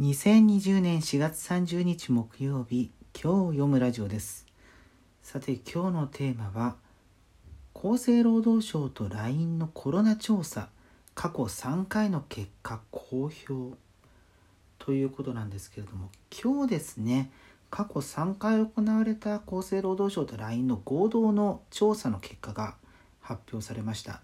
[0.00, 4.46] 2020年4月30日木曜日今日読むラジオです。
[5.24, 6.76] さて今日のテーマは
[7.74, 10.68] 厚生労働省と LINE のコロナ調査
[11.16, 13.76] 過去3回の結果公表。
[14.78, 17.32] ということなんですけれども今日ですね
[17.68, 22.76] 過去3回行われた厚生労働省と LINE の合同の調査の結果が
[23.20, 24.20] 発表されました。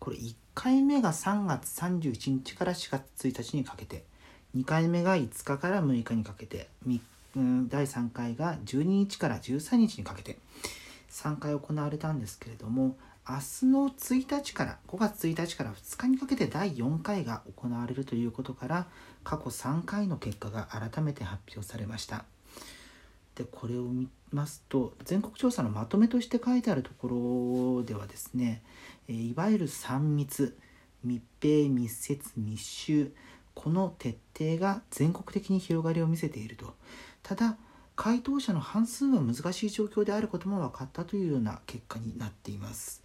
[0.00, 4.04] これ1回目が3月31日から4月1日にかけて
[4.56, 6.68] 2回目が5日から6日にかけて
[7.36, 10.38] 第3回が12日から13日にかけて
[11.10, 12.96] 3回行われたんですけれども
[13.28, 18.86] 明日の1日から5月1日から2日にかけて第4回が行われるということから
[19.22, 22.24] 過去3回の結果が改めて発表されました。
[23.34, 28.62] でこれを見ますと全国調査のまとめとして書いてあるところではですね
[29.08, 30.56] いわゆる3密
[31.04, 33.12] 密閉密接密集
[33.58, 36.76] この徹底が全国的に広がりを見せていると。
[37.24, 37.56] ただ
[37.96, 43.02] 回答者の半数は難しい状況であることも分かったというような結果になっています。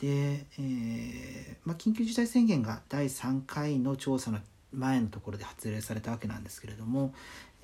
[0.00, 4.38] で、えー、まあ、緊急事態宣言が第3回の調査の
[4.72, 7.12] 前のところで発令されたわけなんですけれども、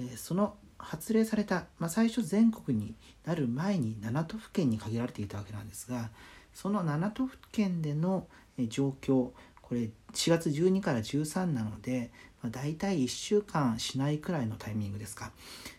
[0.00, 6.10] えー、その発令された、まあ、最初全国になる前に7都府県に限られていたわけなんですが
[6.52, 8.26] その7都府県での
[8.68, 9.30] 状況
[9.68, 12.10] これ4月12から13なので、
[12.42, 15.32] まあ、大体1週間しないくらいのタイミングですか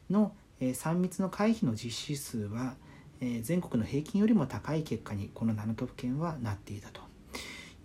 [0.10, 2.74] の、えー、3密の回避の実施数は、
[3.22, 7.02] えー、全国の平均よりも高い結果にこの7都府県はなっていたと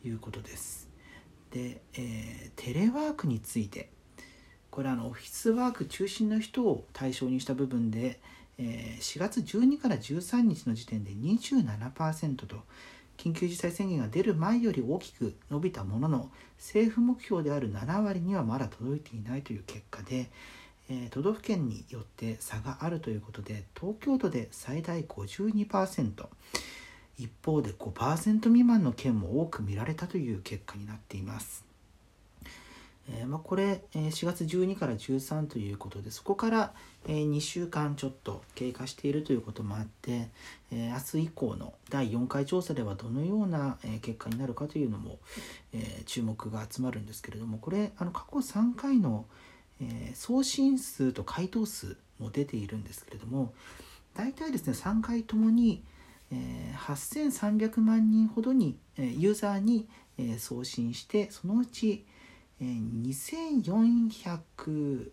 [0.03, 0.89] いうことです。
[1.51, 3.91] で、えー、テレワークについて
[4.71, 8.21] これあのオフィスワーク中心の人を対象にした部分で、
[8.57, 12.63] え4月12から13日の時点で27%と
[13.21, 20.31] 緊急事態宣言が出る前より大きく伸びたものの政府目標である7割にはまだ届いていないという結果で、
[20.89, 26.27] えー、都道府県によって差があるということで東京都で最大52%
[27.19, 31.70] 一方で5%未満の県も多く見られたという結果になっています。
[33.27, 36.73] まあ、これ、え4月12から13ということでそこから、
[37.09, 40.29] え2週間ちょっと経過しているということもあって、
[40.71, 45.19] 明日以降の第4回調査ではどのような、結果になるかというのも、
[46.07, 49.27] 注目が集まるんですけれどもこれあの過去3回の、
[50.15, 53.55] 送信数と回答数も出ているんですけれども
[54.15, 55.83] 大体ですね3回ともに、
[56.31, 59.89] え8300万人ほどに、ユーザーに、
[60.39, 62.05] 送信してそのうち
[62.61, 65.11] 2400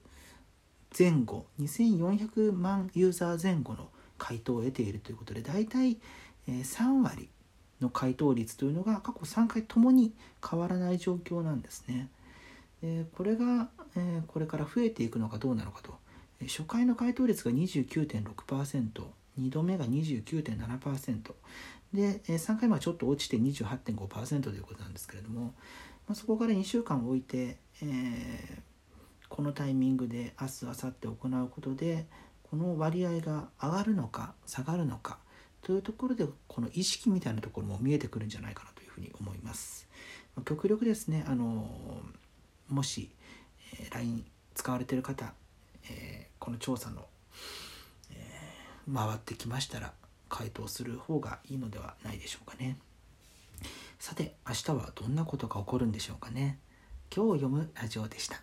[0.98, 5.98] 前後2400万ユーザー前後の回答を得ているということで大体
[6.48, 7.30] 3割
[7.82, 10.14] の回答率というのが過去3回ともに
[10.48, 12.10] 変わらない状況なんですね。
[13.16, 13.70] これが
[14.28, 15.96] これから増えていくのかどうなのかと
[16.42, 19.04] 初回の回答率が29.6%
[19.40, 21.34] 2度目が29.7%
[21.94, 25.54] で3回はちょっと落ちて28.5%ということなんですけれども
[26.08, 28.60] まあ、そこから2週間置いて、えー、
[29.28, 32.06] このタイミングで明日明後日行うことで
[32.50, 35.18] この割合が上がるのか下がるのか
[35.62, 39.86] というところでこの意識みたいなところも見えてくるんじゃないかなというふうに思います。
[40.46, 41.68] 極力ですねあの
[42.70, 43.10] もし、
[43.82, 44.24] えー、LINE
[44.54, 45.34] 使われてる方、
[45.90, 47.06] えー、この調査の、
[48.94, 49.94] 回ってきましたら
[50.30, 52.78] 回答する方がいいのではないでしょうかね。
[54.00, 56.60] さて明日はどんなことが起こるんでしょうかね
[57.14, 58.42] 今日読むラジオでした